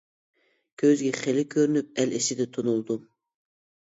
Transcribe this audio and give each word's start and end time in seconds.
كۆزگە 0.81 1.11
خېلى 1.17 1.43
كۆرۈنۈپ 1.55 2.01
ئەل 2.03 2.17
ئىچىدە 2.21 2.47
تونۇلدۇم. 2.57 3.07